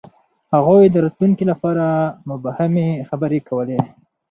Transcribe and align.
هغوی 0.53 0.83
د 0.89 0.95
راتلونکي 1.05 1.43
لپاره 1.51 1.85
مبهمې 2.29 2.87
خبرې 3.09 3.39
کولې. 3.49 3.79